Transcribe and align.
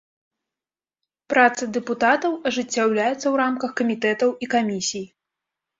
Праца 1.33 1.63
дэпутатаў 1.77 2.31
ажыццяўляецца 2.53 3.21
ў 3.21 3.35
рамках 3.45 3.71
камітэтаў 3.83 4.29
і 4.47 4.53
камісій. 4.57 5.07